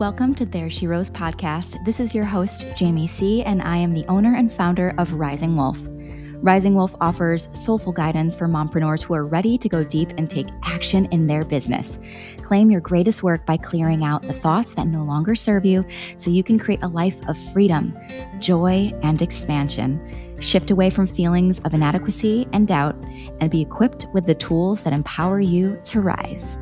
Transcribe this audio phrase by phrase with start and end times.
[0.00, 1.84] Welcome to There She Rose podcast.
[1.84, 5.56] This is your host, Jamie C., and I am the owner and founder of Rising
[5.56, 5.78] Wolf.
[6.42, 10.46] Rising Wolf offers soulful guidance for mompreneurs who are ready to go deep and take
[10.62, 11.98] action in their business.
[12.40, 15.84] Claim your greatest work by clearing out the thoughts that no longer serve you
[16.16, 17.94] so you can create a life of freedom,
[18.38, 20.00] joy, and expansion.
[20.40, 22.96] Shift away from feelings of inadequacy and doubt
[23.42, 26.56] and be equipped with the tools that empower you to rise.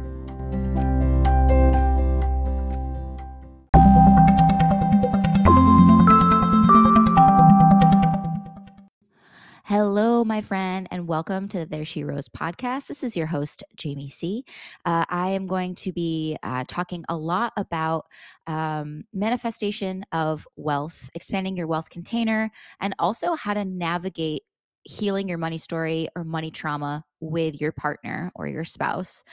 [10.38, 12.86] My friend, and welcome to the There She Rose podcast.
[12.86, 14.44] This is your host, Jamie C.
[14.84, 18.06] Uh, I am going to be uh, talking a lot about
[18.46, 24.42] um, manifestation of wealth, expanding your wealth container, and also how to navigate
[24.84, 29.24] healing your money story or money trauma with your partner or your spouse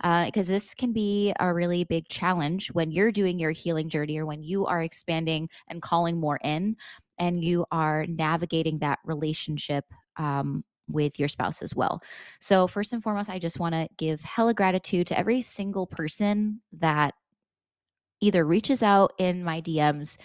[0.00, 4.16] because uh, this can be a really big challenge when you're doing your healing journey
[4.16, 6.74] or when you are expanding and calling more in
[7.18, 9.84] and you are navigating that relationship
[10.16, 12.02] um, with your spouse as well.
[12.40, 16.60] So, first and foremost, I just want to give hella gratitude to every single person
[16.72, 17.14] that
[18.20, 20.16] either reaches out in my DMs,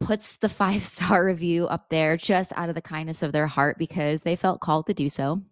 [0.00, 3.78] puts the five star review up there just out of the kindness of their heart
[3.78, 5.42] because they felt called to do so.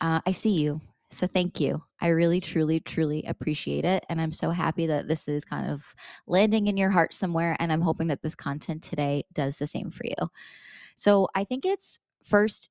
[0.00, 0.80] Uh, I see you.
[1.10, 1.82] So thank you.
[2.00, 4.04] I really, truly, truly appreciate it.
[4.08, 5.94] And I'm so happy that this is kind of
[6.26, 7.56] landing in your heart somewhere.
[7.60, 10.28] And I'm hoping that this content today does the same for you.
[10.96, 12.70] So I think it's first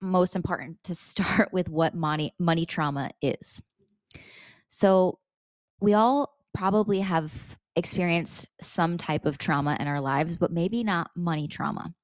[0.00, 3.62] most important to start with what money money trauma is.
[4.68, 5.18] So
[5.80, 7.32] we all probably have
[7.76, 11.94] experienced some type of trauma in our lives, but maybe not money trauma.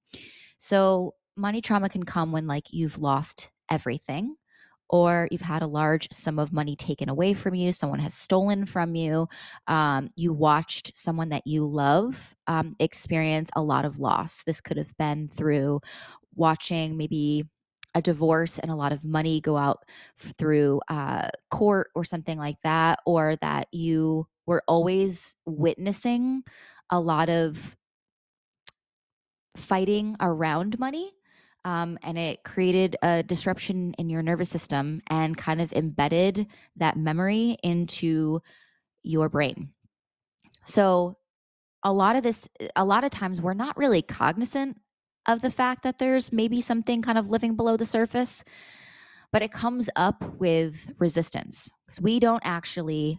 [0.58, 4.36] So money trauma can come when like you've lost everything
[4.88, 8.66] or you've had a large sum of money taken away from you, someone has stolen
[8.66, 9.28] from you,
[9.66, 14.42] um, you watched someone that you love um, experience a lot of loss.
[14.44, 15.80] This could have been through
[16.34, 17.44] watching maybe
[17.94, 19.84] a divorce and a lot of money go out
[20.18, 26.42] through uh, court or something like that, or that you were always witnessing
[26.90, 27.76] a lot of
[29.56, 31.12] fighting around money
[31.66, 36.46] um, and it created a disruption in your nervous system and kind of embedded
[36.76, 38.40] that memory into
[39.02, 39.70] your brain.
[40.64, 41.18] So,
[41.82, 44.78] a lot of this, a lot of times, we're not really cognizant
[45.26, 48.44] of the fact that there's maybe something kind of living below the surface,
[49.32, 53.18] but it comes up with resistance because we don't actually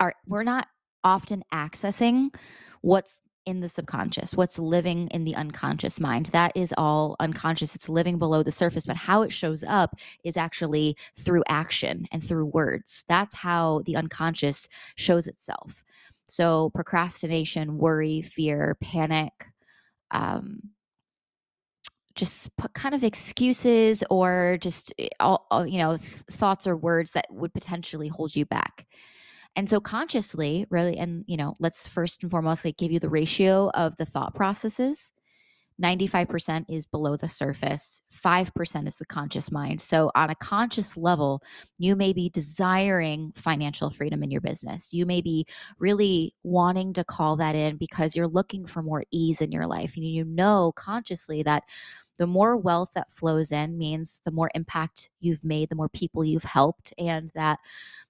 [0.00, 0.66] are, we're not
[1.04, 2.34] often accessing
[2.80, 6.26] what's in the subconscious, what's living in the unconscious mind.
[6.26, 7.74] That is all unconscious.
[7.74, 12.22] It's living below the surface, but how it shows up is actually through action and
[12.22, 13.04] through words.
[13.08, 15.84] That's how the unconscious shows itself.
[16.28, 19.32] So, procrastination, worry, fear, panic,
[20.10, 20.70] um,
[22.16, 26.76] just put kind of excuses or just eh, all, all you know th- thoughts or
[26.76, 28.86] words that would potentially hold you back
[29.56, 33.08] and so consciously, really, and you know, let's first and foremost like give you the
[33.08, 35.10] ratio of the thought processes.
[35.82, 39.82] 95% is below the surface, 5% is the conscious mind.
[39.82, 41.42] So, on a conscious level,
[41.78, 44.92] you may be desiring financial freedom in your business.
[44.92, 45.46] You may be
[45.78, 49.96] really wanting to call that in because you're looking for more ease in your life.
[49.96, 51.64] And you know consciously that
[52.18, 56.24] the more wealth that flows in means the more impact you've made, the more people
[56.24, 57.58] you've helped, and that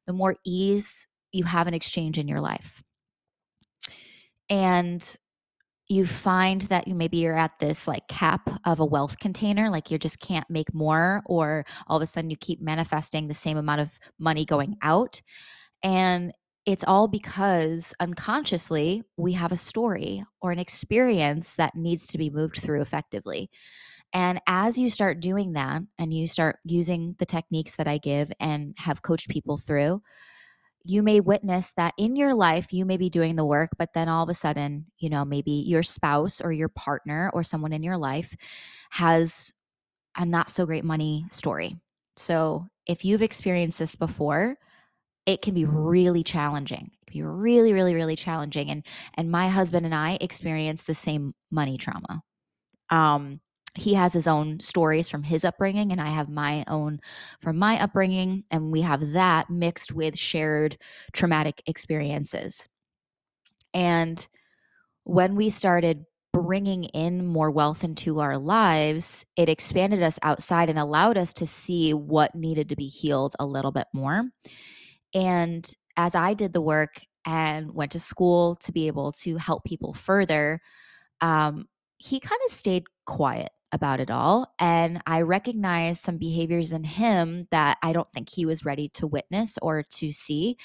[0.07, 2.83] the more ease you have an exchange in your life.
[4.49, 5.17] And
[5.89, 9.91] you find that you maybe you're at this like cap of a wealth container, like
[9.91, 13.57] you just can't make more, or all of a sudden you keep manifesting the same
[13.57, 15.23] amount of money going out.
[15.83, 16.33] And
[16.65, 22.31] it's all because unconsciously we have a story or an experience that needs to be
[22.31, 23.49] moved through effectively.
[24.13, 28.33] And as you start doing that and you start using the techniques that I give
[28.41, 30.03] and have coached people through,
[30.87, 34.09] you may witness that in your life you may be doing the work but then
[34.09, 37.83] all of a sudden you know maybe your spouse or your partner or someone in
[37.83, 38.35] your life
[38.91, 39.53] has
[40.17, 41.77] a not so great money story.
[42.17, 44.57] So if you've experienced this before
[45.27, 46.93] it can be really challenging.
[47.03, 50.95] It can be really really really challenging and and my husband and i experienced the
[50.95, 52.23] same money trauma.
[52.91, 53.41] Um
[53.77, 56.99] he has his own stories from his upbringing and i have my own
[57.41, 60.79] from my upbringing and we have that mixed with shared
[61.13, 62.67] traumatic experiences.
[63.75, 64.27] And
[65.05, 70.79] when we started bringing in more wealth into our lives it expanded us outside and
[70.79, 74.25] allowed us to see what needed to be healed a little bit more.
[75.15, 79.65] And as i did the work and went to school to be able to help
[79.65, 80.61] people further,
[81.21, 81.67] um,
[81.99, 84.53] he kind of stayed quiet about it all.
[84.59, 89.07] And I recognized some behaviors in him that I don't think he was ready to
[89.07, 90.57] witness or to see.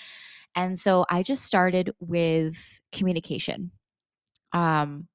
[0.56, 3.72] And so I just started with communication.
[4.54, 5.08] Um,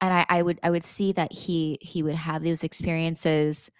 [0.00, 3.70] and I, I would I would see that he he would have those experiences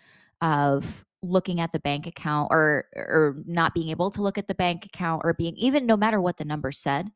[0.41, 4.55] of looking at the bank account or or not being able to look at the
[4.55, 7.11] bank account or being even no matter what the number said,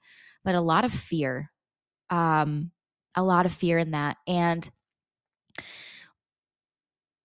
[0.45, 1.51] but a lot of fear.
[2.11, 2.73] Um,
[3.15, 4.19] a lot of fear in that.
[4.27, 4.69] And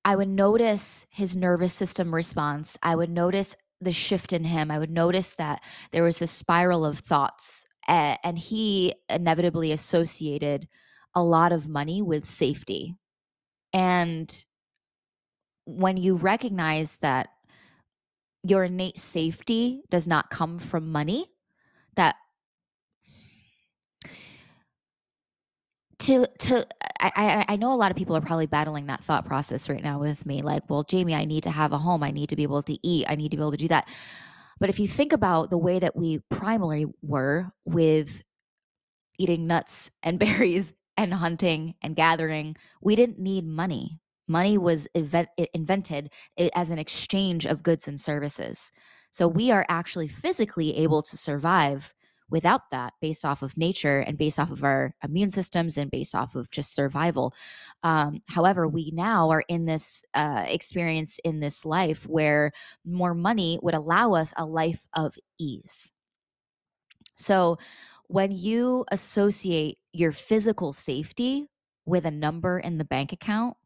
[0.04, 2.78] I would notice his nervous system response.
[2.82, 4.72] I would notice the shift in him.
[4.72, 5.62] I would notice that
[5.92, 10.68] there was this spiral of thoughts, and he inevitably associated
[11.14, 12.96] a lot of money with safety.
[13.74, 14.46] And
[15.66, 17.30] when you recognize that
[18.44, 21.28] your innate safety does not come from money,
[21.96, 22.16] that
[26.00, 26.66] to to
[27.02, 30.00] I, I know a lot of people are probably battling that thought process right now
[30.00, 32.04] with me like well jamie i need to have a home.
[32.04, 33.06] I need to be able to eat.
[33.10, 33.88] I need to be able to do that.
[34.60, 38.24] But if you think about the way that we primarily were with
[39.18, 44.00] eating nuts and berries and hunting and gathering we didn't need money.
[44.28, 46.10] Money was event, invented
[46.56, 48.72] as an exchange of goods and services.
[49.12, 51.94] So we are actually physically able to survive
[52.32, 56.16] without that based off of nature and based off of our immune systems and based
[56.16, 57.34] off of just survival.
[57.84, 62.52] Um, however we now are in this uh, experience in this life where
[62.86, 65.92] more money would allow us a life of ease.
[67.16, 67.58] So
[68.08, 71.48] when you associate your physical safety
[71.86, 73.58] with a number in the bank account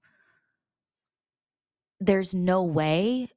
[1.99, 3.29] there's no way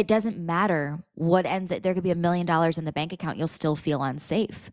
[0.00, 3.12] it doesn't matter what ends it there could be a million dollars in the bank
[3.12, 4.70] account you'll still feel unsafe.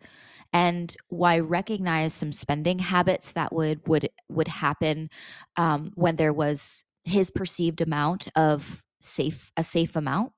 [0.53, 5.09] And why recognize some spending habits that would would would happen
[5.57, 10.31] um, when there was his perceived amount of safe a safe amount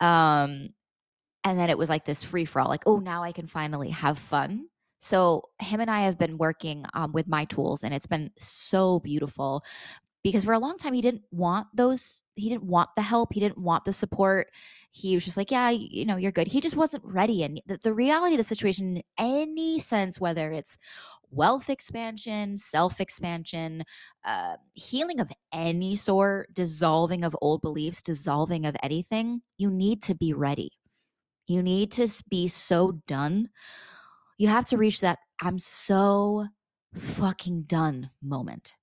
[0.00, 0.68] um
[1.42, 3.90] and then it was like this free for all like oh now i can finally
[3.90, 4.66] have fun.
[4.98, 9.00] So him and i have been working um, with my tools and it's been so
[9.00, 9.64] beautiful
[10.24, 13.38] because for a long time he didn't want those he didn't want the help he
[13.40, 14.48] didn't want the support.
[14.90, 16.48] He was just like yeah you know you're good.
[16.48, 20.50] He just wasn't ready and the, the reality of the situation in any sense whether
[20.50, 20.78] it's
[21.30, 23.84] wealth expansion self expansion
[24.24, 30.14] uh, healing of any sort dissolving of old beliefs dissolving of anything you need to
[30.14, 30.70] be ready.
[31.46, 33.50] You need to be so done.
[34.38, 36.46] You have to reach that i'm so
[36.94, 38.76] fucking done moment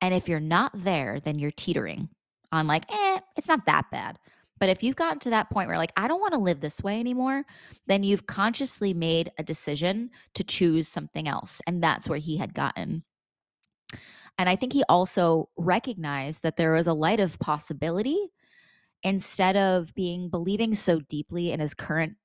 [0.00, 2.08] and if you're not there, then you're teetering
[2.52, 4.18] on like, eh, it's not that bad.
[4.58, 6.82] But if you've gotten to that point where like, I don't want to live this
[6.82, 7.44] way anymore,
[7.86, 11.60] then you've consciously made a decision to choose something else.
[11.66, 13.04] And that's where he had gotten.
[14.38, 18.18] And I think he also recognized that there was a light of possibility
[19.02, 22.16] instead of being believing so deeply in his current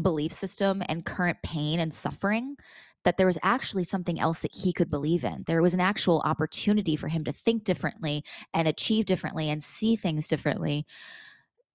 [0.00, 2.56] belief system and current pain and suffering
[3.04, 5.44] that there was actually something else that he could believe in.
[5.46, 9.96] There was an actual opportunity for him to think differently and achieve differently and see
[9.96, 10.84] things differently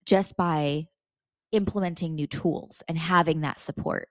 [0.06, 0.88] just by
[1.52, 4.10] implementing new tools and having that support.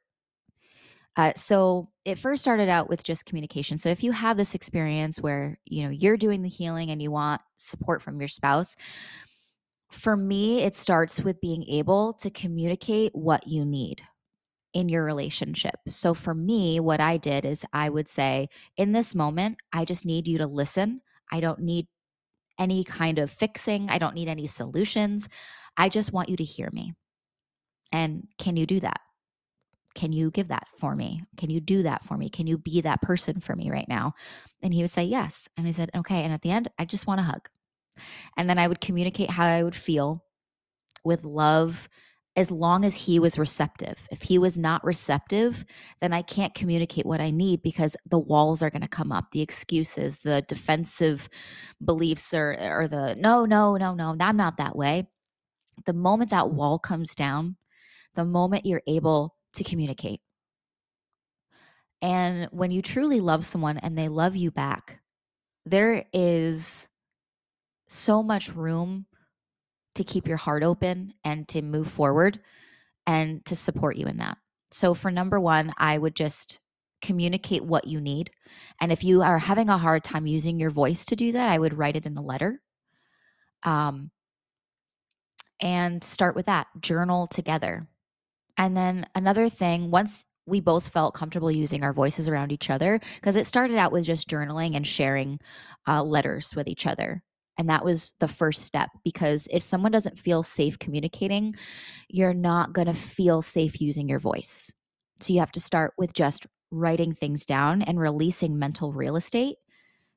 [1.16, 3.76] Uh, so it first started out with just communication.
[3.76, 7.11] So if you have this experience where you know you're doing the healing and you
[7.11, 8.76] want support from your spouse,
[9.90, 14.02] for me it starts with being able to communicate what you need
[14.75, 15.76] in your relationship.
[15.88, 20.05] So for me, what I did is I would say, in this moment, I just
[20.05, 21.00] need you to listen.
[21.31, 21.87] I don't need
[22.59, 25.29] any kind of fixing, I don't need any solutions.
[25.76, 26.93] I just want you to hear me.
[27.93, 29.00] And can you do that?
[29.95, 31.23] Can you give that for me?
[31.37, 32.29] Can you do that for me?
[32.29, 34.14] Can you be that person for me right now?
[34.62, 35.49] And he would say, Yes.
[35.57, 36.23] And I said, Okay.
[36.23, 37.49] And at the end, I just want a hug.
[38.37, 40.25] And then I would communicate how I would feel
[41.05, 41.88] with love
[42.35, 44.09] as long as he was receptive.
[44.11, 45.67] If he was not receptive,
[46.01, 49.31] then I can't communicate what I need because the walls are going to come up,
[49.31, 51.29] the excuses, the defensive
[51.85, 55.07] beliefs, or, or the no, no, no, no, I'm not that way.
[55.85, 57.57] The moment that wall comes down,
[58.15, 60.21] the moment you're able to communicate.
[62.01, 65.01] And when you truly love someone and they love you back,
[65.67, 66.89] there is
[67.89, 69.07] so much room
[69.94, 72.40] to keep your heart open and to move forward
[73.06, 74.38] and to support you in that.
[74.70, 76.61] So, for number one, I would just
[77.02, 78.30] communicate what you need.
[78.80, 81.58] And if you are having a hard time using your voice to do that, I
[81.58, 82.61] would write it in a letter.
[83.64, 84.11] Um,
[85.61, 86.68] and start with that.
[86.80, 87.87] Journal together.
[88.56, 93.00] And then another thing, once we both felt comfortable using our voices around each other,
[93.16, 95.38] because it started out with just journaling and sharing
[95.87, 97.22] uh, letters with each other.
[97.59, 101.54] And that was the first step because if someone doesn't feel safe communicating,
[102.09, 104.73] you're not going to feel safe using your voice.
[105.21, 109.56] So you have to start with just writing things down and releasing mental real estate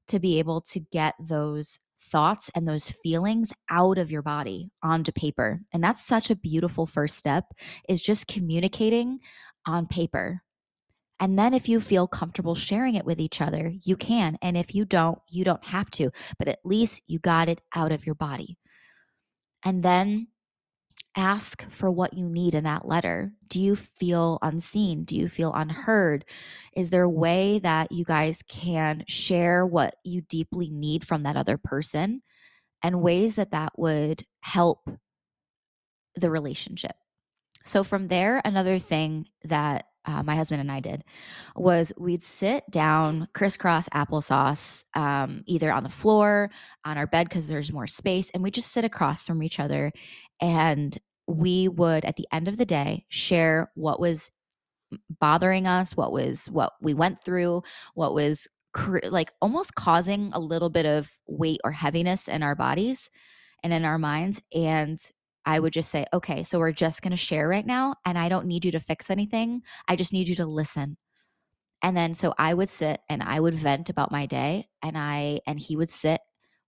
[0.07, 5.11] to be able to get those thoughts and those feelings out of your body onto
[5.11, 5.59] paper.
[5.73, 7.45] And that's such a beautiful first step
[7.89, 9.19] is just communicating
[9.65, 10.41] on paper.
[11.19, 14.37] And then if you feel comfortable sharing it with each other, you can.
[14.41, 17.91] And if you don't, you don't have to, but at least you got it out
[17.91, 18.57] of your body.
[19.63, 20.27] And then
[21.15, 23.31] ask for what you need in that letter.
[23.47, 25.05] Do you feel unseen?
[25.05, 26.25] Do you feel unheard?
[26.75, 31.37] Is there a way that you guys can share what you deeply need from that
[31.37, 32.21] other person
[32.83, 34.89] and ways that that would help
[36.15, 36.95] the relationship?
[37.63, 41.03] So, from there, another thing that uh, my husband and I did
[41.55, 46.49] was we'd sit down, crisscross applesauce, um, either on the floor,
[46.83, 49.91] on our bed, because there's more space, and we just sit across from each other.
[50.41, 50.97] And
[51.27, 54.31] we would, at the end of the day, share what was
[55.19, 57.63] bothering us, what was what we went through,
[57.95, 62.55] what was cr- like almost causing a little bit of weight or heaviness in our
[62.55, 63.09] bodies
[63.63, 64.41] and in our minds.
[64.53, 64.99] And
[65.45, 67.95] I would just say, okay, so we're just going to share right now.
[68.05, 69.61] And I don't need you to fix anything.
[69.87, 70.97] I just need you to listen.
[71.81, 74.67] And then so I would sit and I would vent about my day.
[74.81, 76.21] And I, and he would sit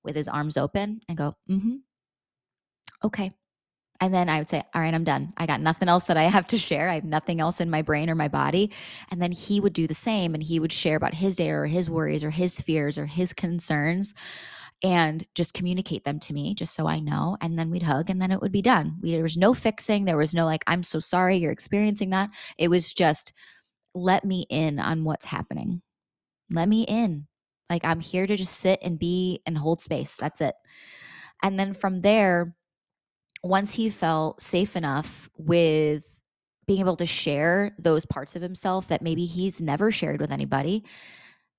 [0.03, 1.75] with his arms open and go, mm hmm.
[3.03, 3.31] Okay.
[4.00, 5.34] And then I would say, All right, I'm done.
[5.38, 6.89] I got nothing else that I have to share.
[6.89, 8.72] I have nothing else in my brain or my body.
[9.12, 11.65] And then he would do the same and he would share about his day or
[11.65, 14.13] his worries or his fears or his concerns
[14.84, 17.38] and just communicate them to me just so I know.
[17.41, 18.98] And then we'd hug and then it would be done.
[19.01, 20.05] We, there was no fixing.
[20.05, 22.29] There was no like, I'm so sorry you're experiencing that.
[22.57, 23.34] It was just,
[23.96, 25.81] let me in on what's happening.
[26.51, 27.27] Let me in.
[27.69, 30.15] Like, I'm here to just sit and be and hold space.
[30.15, 30.55] That's it.
[31.43, 32.55] And then from there,
[33.43, 36.17] once he felt safe enough with
[36.67, 40.84] being able to share those parts of himself that maybe he's never shared with anybody,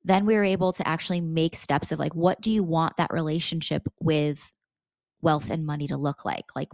[0.08, 3.12] then we were able to actually make steps of like, what do you want that
[3.12, 4.52] relationship with
[5.20, 6.44] wealth and money to look like?
[6.54, 6.68] Like,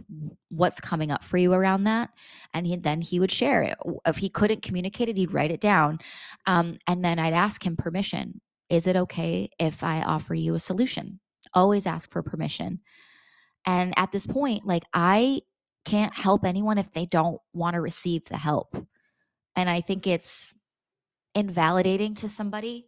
[0.49, 2.11] what's coming up for you around that?
[2.53, 3.75] And he, then he would share it.
[4.05, 5.99] If he couldn't communicate it, he'd write it down.
[6.45, 8.39] Um, and then I'd ask him permission.
[8.69, 11.19] Is it okay if I offer you a solution?
[11.53, 12.79] Always ask for permission.
[13.65, 15.41] And at this point, like, I
[15.85, 18.75] can't help anyone if they don't want to receive the help.
[19.55, 20.53] And I think it's
[21.33, 22.85] invalidating to somebody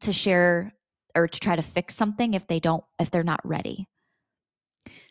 [0.00, 0.72] to share
[1.14, 3.86] or to try to fix something if they don't if they're not ready.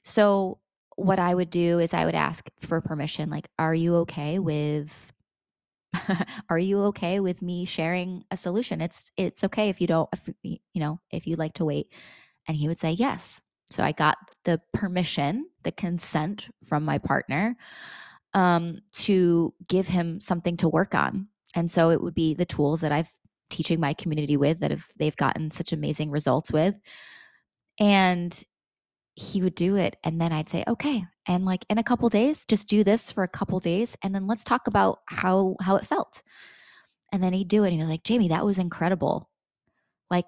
[0.04, 0.60] So
[0.96, 5.14] what I would do is I would ask for permission like are you okay with
[6.50, 8.82] are you okay with me sharing a solution?
[8.82, 11.92] It's it's okay if you don't if you know, if you'd like to wait.
[12.48, 13.42] And he would say yes.
[13.70, 17.56] So I got the permission, the consent from my partner
[18.34, 21.28] um, to give him something to work on.
[21.56, 23.12] And so it would be the tools that I've
[23.50, 26.76] teaching my community with that have they've gotten such amazing results with.
[27.80, 28.44] And
[29.16, 32.46] he would do it and then I'd say, "Okay." And like in a couple days,
[32.46, 35.86] just do this for a couple days and then let's talk about how how it
[35.88, 36.24] felt.
[37.12, 39.30] And then he'd do it and he'd be like, "Jamie, that was incredible."
[40.12, 40.26] Like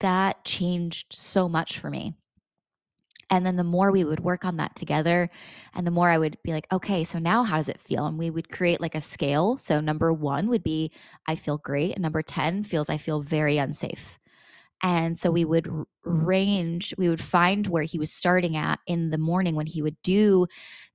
[0.00, 2.16] that changed so much for me.
[3.30, 5.30] And then the more we would work on that together,
[5.74, 8.06] and the more I would be like, okay, so now how does it feel?
[8.06, 9.56] And we would create like a scale.
[9.56, 10.90] So number one would be,
[11.26, 11.92] I feel great.
[11.92, 14.18] And number 10 feels, I feel very unsafe.
[14.82, 15.70] And so we would
[16.04, 19.96] range, we would find where he was starting at in the morning when he would
[20.02, 20.46] do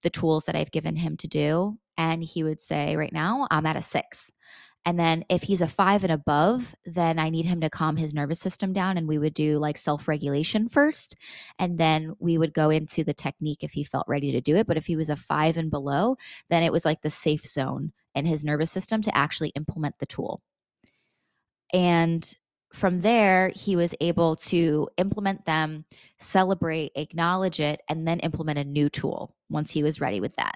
[0.01, 1.77] the tools that I've given him to do.
[1.97, 4.31] And he would say, right now, I'm at a six.
[4.85, 8.13] And then if he's a five and above, then I need him to calm his
[8.13, 8.97] nervous system down.
[8.97, 11.15] And we would do like self regulation first.
[11.57, 14.67] And then we would go into the technique if he felt ready to do it.
[14.67, 16.17] But if he was a five and below,
[16.49, 20.05] then it was like the safe zone in his nervous system to actually implement the
[20.05, 20.41] tool.
[21.73, 22.31] And
[22.71, 25.85] from there, he was able to implement them,
[26.19, 30.55] celebrate, acknowledge it, and then implement a new tool once he was ready with that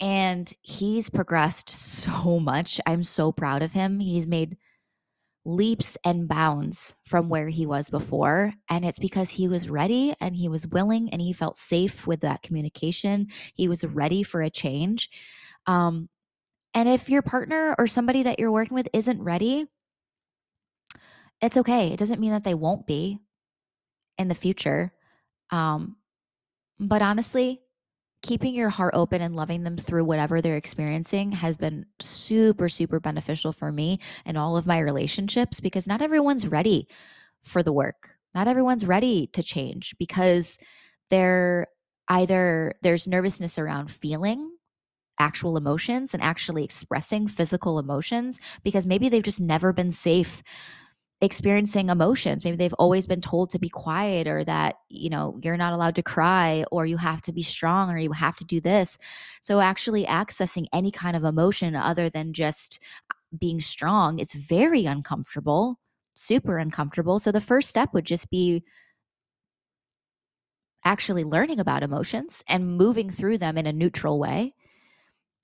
[0.00, 2.80] and he's progressed so much.
[2.86, 4.00] I'm so proud of him.
[4.00, 4.56] He's made
[5.44, 8.52] leaps and bounds from where he was before.
[8.68, 12.20] And it's because he was ready and he was willing and he felt safe with
[12.20, 13.28] that communication.
[13.54, 15.10] He was ready for a change.
[15.66, 16.08] Um,
[16.74, 19.66] and if your partner or somebody that you're working with isn't ready,
[21.40, 21.88] it's okay.
[21.88, 23.18] It doesn't mean that they won't be
[24.18, 24.92] in the future.
[25.50, 25.96] Um,
[26.78, 27.62] but honestly,
[28.22, 33.00] keeping your heart open and loving them through whatever they're experiencing has been super, super
[33.00, 36.86] beneficial for me and all of my relationships because not everyone's ready
[37.42, 38.16] for the work.
[38.34, 40.58] Not everyone's ready to change because
[41.08, 41.66] they're
[42.08, 44.50] either there's nervousness around feeling
[45.18, 50.42] actual emotions and actually expressing physical emotions because maybe they've just never been safe
[51.22, 52.44] experiencing emotions.
[52.44, 55.94] Maybe they've always been told to be quiet or that, you know, you're not allowed
[55.96, 58.96] to cry or you have to be strong or you have to do this.
[59.42, 64.86] So actually accessing any kind of emotion other than just uh, being strong is very
[64.86, 65.78] uncomfortable,
[66.14, 67.18] super uncomfortable.
[67.18, 68.64] So the first step would just be
[70.84, 74.54] actually learning about emotions and moving through them in a neutral way.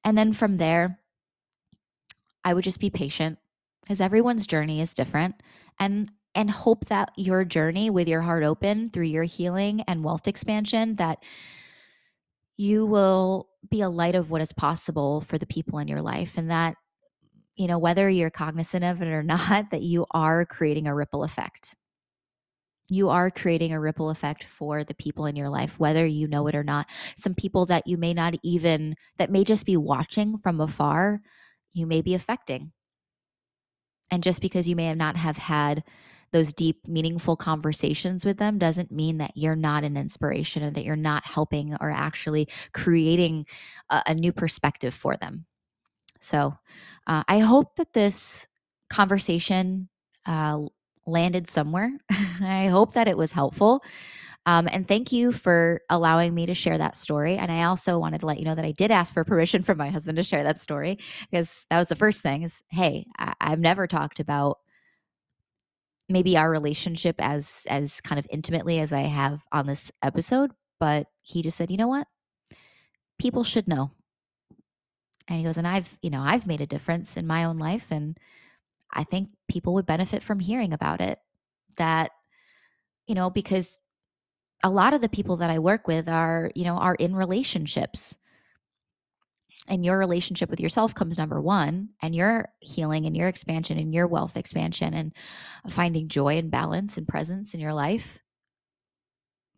[0.04, 1.00] And then from there,
[2.44, 3.38] I would just be patient
[3.86, 5.36] because everyone's journey is different
[5.78, 10.28] and and hope that your journey with your heart open through your healing and wealth
[10.28, 11.18] expansion that
[12.56, 16.36] you will be a light of what is possible for the people in your life
[16.36, 16.76] and that
[17.54, 21.24] you know whether you're cognizant of it or not that you are creating a ripple
[21.24, 21.74] effect.
[22.88, 26.46] You are creating a ripple effect for the people in your life whether you know
[26.48, 26.86] it or not.
[27.16, 31.20] Some people that you may not even that may just be watching from afar
[31.72, 32.72] you may be affecting
[34.10, 35.82] and just because you may have not have had
[36.32, 40.84] those deep meaningful conversations with them doesn't mean that you're not an inspiration and that
[40.84, 43.46] you're not helping or actually creating
[43.90, 45.46] a, a new perspective for them.
[46.20, 46.54] So
[47.06, 48.46] uh, i hope that this
[48.90, 49.88] conversation
[50.26, 50.60] uh,
[51.06, 51.90] landed somewhere.
[52.10, 53.82] I hope that it was helpful
[54.46, 57.36] um, and thank you for allowing me to share that story.
[57.36, 59.78] And I also wanted to let you know that I did ask for permission from
[59.78, 60.98] my husband to share that story
[61.30, 64.58] because that was the first thing is, hey, I- I've never talked about
[66.08, 71.08] maybe our relationship as as kind of intimately as I have on this episode, but
[71.22, 72.06] he just said, "You know what?
[73.18, 73.90] People should know."
[75.28, 77.90] And he goes, "And I've, you know, I've made a difference in my own life
[77.90, 78.18] and
[78.92, 81.20] I think people would benefit from hearing about it."
[81.76, 82.12] That
[83.06, 83.78] you know, because
[84.62, 88.16] a lot of the people that I work with are, you know, are in relationships.
[89.68, 93.92] And your relationship with yourself comes number one, and your healing and your expansion and
[93.92, 95.12] your wealth expansion and
[95.68, 98.20] finding joy and balance and presence in your life.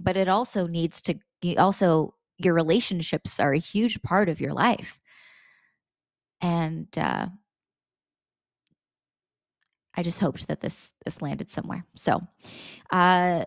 [0.01, 1.19] But it also needs to,
[1.57, 4.99] also, your relationships are a huge part of your life.
[6.41, 7.27] And uh,
[9.95, 11.85] I just hoped that this this landed somewhere.
[11.97, 12.23] So,
[12.93, 13.45] uh,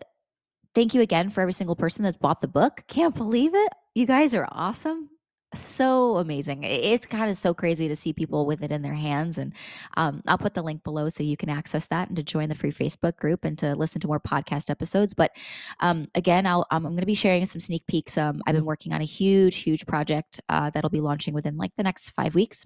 [0.74, 2.84] Thank you again for every single person that's bought the book.
[2.88, 3.72] Can't believe it.
[3.94, 5.10] You guys are awesome.
[5.54, 6.64] So amazing.
[6.64, 9.36] It's kind of so crazy to see people with it in their hands.
[9.36, 9.52] And
[9.98, 12.54] um, I'll put the link below so you can access that and to join the
[12.54, 15.12] free Facebook group and to listen to more podcast episodes.
[15.12, 15.32] But
[15.80, 18.16] um, again, i am um, going to be sharing some sneak peeks.
[18.16, 21.72] Um, I've been working on a huge, huge project uh, that'll be launching within like
[21.76, 22.64] the next five weeks.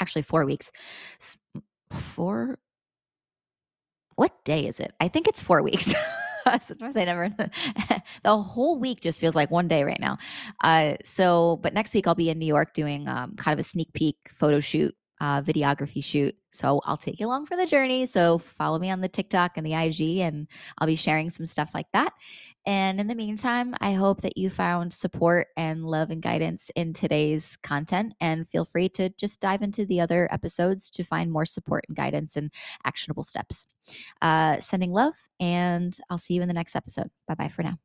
[0.00, 0.72] Actually, four weeks.
[1.92, 2.58] Four.
[4.16, 4.94] What day is it?
[5.00, 5.92] I think it's four weeks.
[6.60, 7.34] Sometimes I never,
[8.22, 10.18] the whole week just feels like one day right now.
[10.62, 13.68] Uh, so, but next week I'll be in New York doing um, kind of a
[13.68, 16.34] sneak peek photo shoot, uh, videography shoot.
[16.52, 18.06] So I'll take you along for the journey.
[18.06, 20.46] So follow me on the TikTok and the IG, and
[20.78, 22.12] I'll be sharing some stuff like that.
[22.66, 26.92] And in the meantime, I hope that you found support and love and guidance in
[26.92, 28.14] today's content.
[28.20, 31.96] And feel free to just dive into the other episodes to find more support and
[31.96, 32.50] guidance and
[32.84, 33.66] actionable steps.
[34.22, 37.10] Uh, sending love, and I'll see you in the next episode.
[37.28, 37.78] Bye bye for now.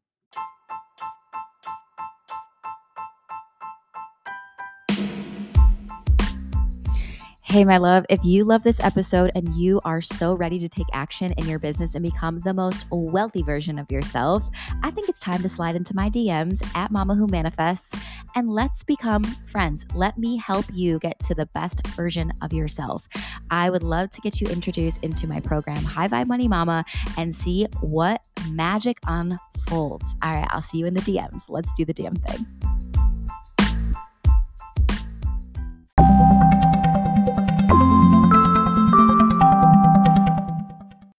[7.51, 10.85] Hey, my love, if you love this episode and you are so ready to take
[10.93, 14.43] action in your business and become the most wealthy version of yourself,
[14.83, 17.95] I think it's time to slide into my DMs at Mama Who Manifests
[18.35, 19.83] and let's become friends.
[19.95, 23.09] Let me help you get to the best version of yourself.
[23.49, 26.85] I would love to get you introduced into my program, High Vibe Money Mama,
[27.17, 30.15] and see what magic unfolds.
[30.21, 31.45] All right, I'll see you in the DMs.
[31.49, 32.45] Let's do the damn thing.